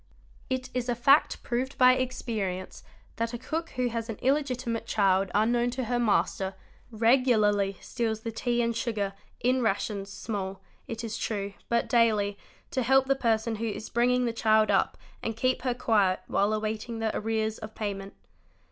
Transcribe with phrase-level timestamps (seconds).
[0.49, 2.81] It is a fact proved by experience
[3.17, 6.55] that a cook who has an illegiti mate child unknown to her master,
[6.89, 12.35] regularly steals the tea and sugar, in rations, small, it is true, but daily,
[12.71, 16.51] to help the person who is bringing;; the child up and keep her quiet while
[16.51, 18.15] awaiting the arrears of payment.